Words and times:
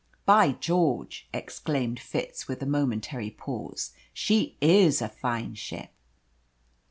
"By 0.25 0.53
George!" 0.53 1.29
exclaimed 1.31 1.99
Fitz, 1.99 2.49
after 2.49 2.65
a 2.65 2.67
momentary 2.67 3.29
pause, 3.29 3.91
"she 4.15 4.57
IS 4.59 4.99
a 4.99 5.07
fine 5.07 5.53
ship!" 5.53 5.91